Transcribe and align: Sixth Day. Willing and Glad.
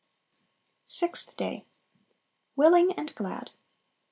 Sixth 0.83 1.37
Day. 1.37 1.63
Willing 2.55 2.91
and 2.93 3.13
Glad. 3.13 3.51